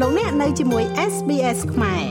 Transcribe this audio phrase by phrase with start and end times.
[0.00, 2.04] លោកអ្នកនៅជាមួយ SBS ខ្មែរ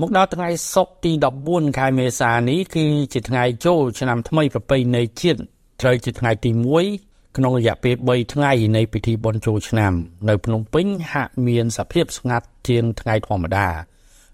[0.00, 1.12] មកដល់ថ្ងៃសុក្រទី
[1.44, 5.40] 14ខែមេសានេះគឺជាថ្ងៃចូលឆ្នាំថ្មីប្រពៃណីជាតិ
[5.80, 6.50] ត្រូវជាថ្ងៃទី
[6.92, 9.92] 1ក្នុងរយៈពេល3ថ្ងៃនៃពិធីបុណ្យចូលឆ្នាំ
[10.28, 13.68] នៅភ្នំពេញហាក់មានសភាពស្ងាត់ជាងថ្ងៃធម្មតា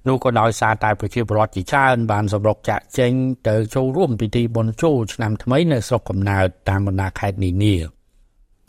[0.07, 3.13] នោះក៏ដោយសារតែប្រជាពលរដ្ឋជាច្រើនបានសម្រុកចាក់ចេញ
[3.49, 8.02] ទៅចូលរួមពិធីបុណ្យចូលឆ្នាំថ្មីនៅស្រុកកំណើតតាមបណ្ដាខេត្តនានា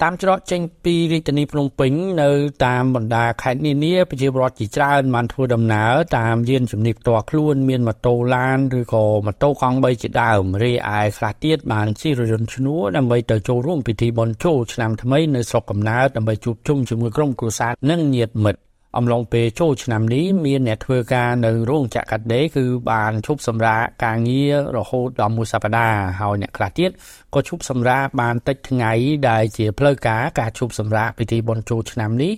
[0.02, 1.92] តាមច្រកចេញពីរាជធានីភ្នំពេញ
[2.22, 2.30] នៅ
[2.66, 18.60] តាមបណ្ដាខេត្តនានាប្រជាពលរដ្ឋជាច្រើនបានធ្វើដំណើរតាមយានជំនិះផ្ទាល់ខ្លួនមានម៉ូតូឡានឬក៏ម៉ូតូកង់3ជាដើមរីឯខ្លះទៀតបានជិះរថយន្តឈ្នួលដើម្បីទៅចូលរួមពិធីបុណ្យចូលឆ្នាំថ្មីនៅស្រុកកំណើតដើម្បីជួបជុំជាមួយក្រុមគ្រួសារនិងញាតិមិត្ត
[18.98, 26.90] អំឡុងពេលចូលឆ្នាំនេះមានអ្នកធ្វើការនៅរោងចក្រកាត់ដេរគឺបានឈប់សម្រាកការងាររហូតដល់មួយសប្តាហ៍ហើយអ្នកខ្លះទៀត
[27.34, 28.92] ក៏ឈប់សម្រាកបានតិចថ្ងៃ
[29.30, 32.34] ដែលជាផ្លូវការការឈប់សម្រាកពិធីបុណ្យចូលឆ្នាំនេះ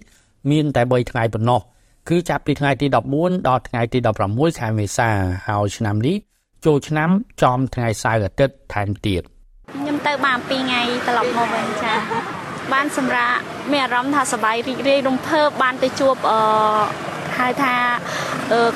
[0.51, 1.61] មានតែ3ថ្ងៃប៉ុណ្ណោះ
[2.09, 5.09] គឺចាប់ពីថ្ងៃទី14ដល់ថ្ងៃទី16ខែមេសា
[5.47, 6.17] ហើយឆ្នាំនេះ
[6.65, 7.09] ចូលឆ្នាំ
[7.41, 9.21] ចំថ្ងៃសៅរ៍អាទិត្យថែមទៀត
[9.73, 11.93] ខ្ញុំទៅបាន2ថ្ងៃត្រឡប់មកវិញចា
[12.73, 13.39] បានសម្រាប់
[13.71, 16.39] មានអារម្មណ៍ថាសប្បាយរីករាយរំភើបបានទៅជួបអឺ
[17.39, 17.75] ហៅថា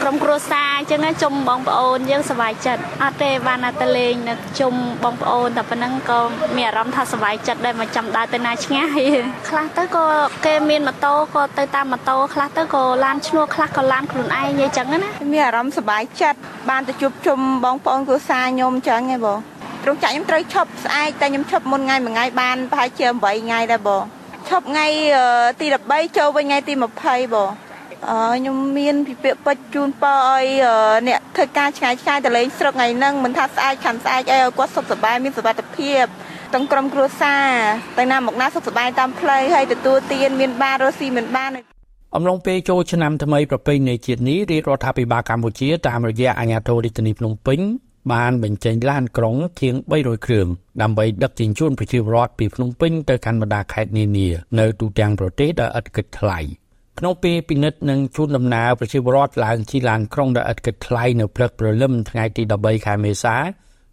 [0.02, 4.74] ក្រុមគ្រួសារអញ្ចឹងជុំបងប្អូនយើងសប្បាយចិត្តអត់ទេបានទៅលេងនៅជុំ
[5.04, 6.20] បងប្អូនតែប៉ុណ្ណឹងក៏
[6.58, 9.02] មានអារម្មណ៍ថាសប្បាយចិត្តដែរមកចាំដើរទៅណាឆ្ងាយ
[9.50, 10.06] ខ្លះទៅក៏
[10.46, 19.40] គេមានម៉ូតូក៏ទៅតាមម៉ូតូខ្លះទៅក៏ឡានឈ្នួលខ្លះក៏ឡានខ្លួនឯងអញ្ចឹងណាមានអារម្មណ៍សប្បាយចិត្តបានទៅជួបជុំបងប្អូនគ្រួសារខ្ញុំអញ្ចឹងហ៎បង
[19.90, 24.04] រោងចក្រខ្ញុំត្រូវឈប់ស្អែកតែខ្ញុំឈប់មុនថ្ងៃមួយថ្ងៃបានប្រហែលជា8ថ្ងៃដែរបង
[24.50, 24.86] ឈប់ថ្ងៃ
[25.62, 26.74] ទី13ចូលវិញថ្ងៃទី
[27.04, 27.50] 20បង
[28.10, 30.46] អឺខ្ញុំមានពិភាក្សាពេចជូនពរឲ្យ
[31.08, 36.04] អ្នកធ្វើការឆ្ងាយឆ្ងាយទៅលេងស្រុកថ្ងៃហ្នឹងមិនថាស្អាតខាន់ស្អាតអីឲ្យគាត់សុខសប្បាយមានសុវត្ថិភាព
[36.54, 37.48] ទាំងក្រុមគ្រួសារ
[37.98, 41.52] ទៅណាមកណាសុខសប្បាយតាមផ្លូវហើយទទួលទានមានបានរស់ស៊ីមានបាន
[42.16, 47.60] អំឡុងពេលចូលឆ្នាំថ្មីប្រពៃណីជាតិនេះរាជរដ្ឋាភិបាលកម្ពុជាតាមរយៈអាជ្ញាធររាជធានីភ្នំពេញ
[48.14, 50.48] បានបញ្ចេញឡានក្រុងជាង300គ្រឿង
[50.82, 54.28] ដើម្បីដឹកជញ្ជូនប្រជាពលរដ្ឋពីភ្នំពេញទៅកាន់បណ្ដាខេត្តនានា
[54.60, 56.40] នៅទូទាំងប្រទេសដោយឥតគិតថ្លៃ
[57.00, 63.36] ក្នុងពេលពិនិត្យនិងជូនដំណើរប្រជាពលរដ្ឋឡើងជិះឡានក្រុងដោយឥតគិតថ្លៃនៅព្រឹកព្រលឹមថ្ងៃទី13ខែមេសា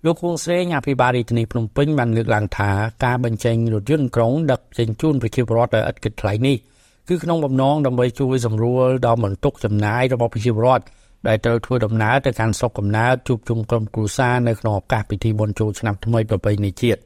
[0.05, 2.71] លោកគង់ស្រេងអភិបាលរាជធានីភ្នំពេញបានលើកឡើងថា
[3.05, 6.57] ការបញ្ចេញរថយន្តក្រុងដឹកជញ្ជូនប្រជាពលរដ្ឋដោយឥតគិតថ្លៃនេះ
[7.09, 10.85] គឺក្នុងបំណងដើម្បីជួយសម្រួលដល់បន្ទុកចំណាយរបស់ប្រជាពលរដ្ឋ
[11.29, 17.01] ដែលត្រូវធ្វើដំណើរទៅកាន់ស្រុកកំណើតជួបជុំក្រុមគ្រួសារនៅក្នុងឱកាសពិធីបុណ្យចូលឆ្នាំថ្មីប្រពៃណីជាតិ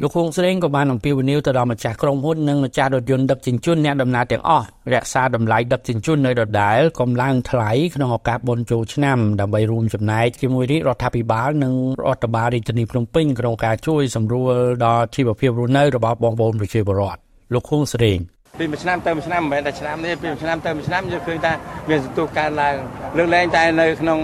[0.00, 14.52] លោកខុងស្រេងក៏បានអំពាវនាវទៅដល់ម្ចាស់ក្រុមហ៊ុននិងម្ចាស់រថយន្តដឹកជញ្ជូនអ្នកដំណើរទាំងអស់រក្សាតម្លៃដឹកជញ្ជូននៅដដែលកុំឡើងថ្លៃក្នុងឱកាសបុណ្យចូលឆ្នាំដើម្បីរួមចំណែកជាមួយរាជរដ្ឋាភិបាលនិងរដ្ឋបាលរាជធានីភ្នំពេញក្នុងការជួយសម្រួល
[14.84, 17.20] ដល់ជីវភាពរស់នៅរបស់បងប្អូនប្រជាពលរដ្ឋ
[17.52, 18.18] លោកខុងស្រេង
[18.58, 21.52] ពីមួយឆ្នាំទៅមួយឆ្នាំមិនមែនតែឆ្នាំនេះពីមួយឆ្នាំទៅមួយឆ្នាំយើងឃើញថា
[21.88, 22.74] មានសន្ទុះកើនឡើង
[23.16, 24.18] លើកលែងតែនៅក្នុង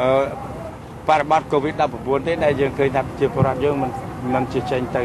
[0.00, 0.08] អឺ
[1.08, 3.90] បរិបទ COVID-19 ទេដែលយើងឃើញថាជាពលរដ្ឋយើងមិន
[4.34, 5.02] មិនជាចេញទៅ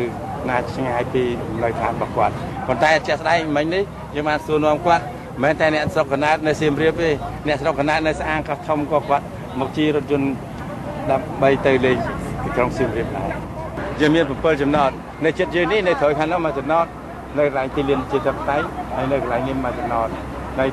[0.49, 1.23] ណាឆ្ងាយពី
[1.63, 2.33] នៅឋានរបស់គាត់
[2.67, 3.83] ប៉ុន្តែជាក់ស្ដែងមិញនេះ
[4.15, 7.09] យើងបានសួរនាំគាត់មិនមែនតែអ្នកស្រុកកណាតនៅសៀមរាបទេ
[7.47, 9.25] អ្នកស្រុកកណាតនៅស្អាងកោះធំក៏គាត់
[9.59, 10.29] មកជិះរថយន្ត
[11.11, 11.97] ដើម្បីទៅលេង
[12.43, 13.31] ទីក្រុងសៀមរាបដែរ
[13.99, 14.91] យើងមាន7ចំណត
[15.25, 16.87] នៅចិត្តយើងនេះនៅត្រូវខាងនោះមួយចំណត
[17.37, 18.57] នៅកន្លែងទីលានជាតបតៃ
[18.95, 20.09] ហើយនៅកន្លែងនេះមួយចំណត
[20.59, 20.65] នៅ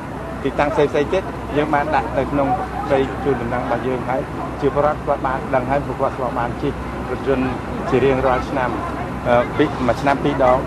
[0.43, 1.23] ទីតាំងផ្សេងផ្សេងទៀត
[1.57, 2.49] យើងបានដាក់នៅក្នុង
[2.93, 4.21] ដីជួនដំណឹងរបស់យើងហើយ
[4.61, 6.73] ជាបរដ្ឋគាត់បានដឹងហើយពួកគាត់ស្គាល់បានជិះ
[7.11, 7.47] រថយន្ត
[7.91, 8.71] ជារៀងរាល់ឆ្នាំ
[9.59, 10.59] ពីមួយឆ្នាំពីរដង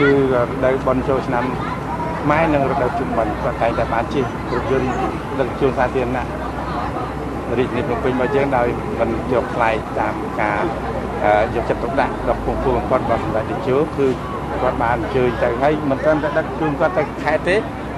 [0.00, 1.44] គឺរដូវបន់ចូលឆ្នាំ
[2.30, 4.88] ម៉ែនិងរដូវជុំបិណ្ឌគាត់តែងតែបានជិះរថយន្ត
[5.40, 6.24] ដឹកជញ្ជូនសាធារណៈ
[7.58, 8.68] រាជធានីភ្នំពេញរបស់យើងដោយ
[9.00, 10.62] មិនយកថ្លៃតាមការ
[11.54, 14.06] យកចិត្តទុកដាក់ដល់ពងពួកគាត់របស់សម្ដេចតេជោគឺ
[14.62, 17.56] គាត់បានអញ្ជើញទៅហើយមិនត្រឹមតែដឹកជូនគាត់ទៅខេត្តទេ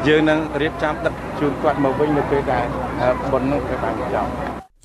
[0.09, 2.65] យើងនឹងរៀបចំដឹកជូនគាត់មកវិញនៅពេលដែល
[3.33, 4.29] បុណ្យនោះគេបានចប់យ៉ាង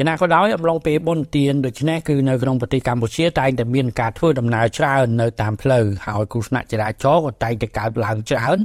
[0.09, 8.57] ណាក៏ដោយអំឡុងពេលបុណ្យទានដូច្នេះគឺនៅក្នុងប្រទេសកម្ពុជាតែងតែមានការធ្វើដំណើរច្រើននៅតាមផ្លូវហើយគ្រោះថ្នាក់ចរាចរណ៍ក៏តែងតែកើតឡើងច្រើន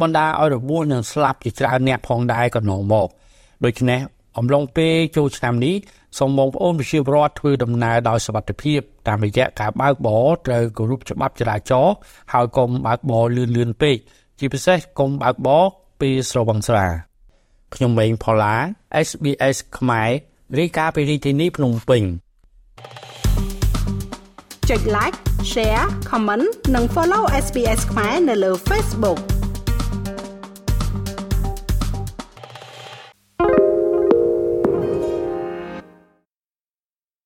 [0.00, 3.08] បណ្ដាឲ្យរបួសនិងស្លាប់ជាច្រើនអ្នកផងដែរក៏នាំមក
[3.64, 4.00] ដូច្នេះ
[4.38, 5.74] អំឡុងពេលចូលឆ្នាំនេះ
[6.18, 11.94] សូមបងប្អូនប្រជាពលរដ្ឋធ្វើដំណើរដោយសុវត្ថិភាពតាមរយៈការបើកបរត្រូវគោរពច្បាប់ចរាចរណ៍
[12.32, 13.96] ហើយកុំបើកបរលឿនលឿនពេក
[14.38, 15.64] ជាពិសេសកុំបើកបរ
[16.00, 16.86] ពេលស្រវឹងស្រា
[17.74, 18.56] ខ្ញុំម៉េងផល្លា
[19.08, 20.10] SBS ខ្មែរ
[20.58, 22.02] រាយការណ៍ពីរាជធានីភ្នំពេញ
[24.70, 25.16] ចុច like
[25.52, 29.20] share comment និង follow SBS ខ្មែរនៅលើ Facebook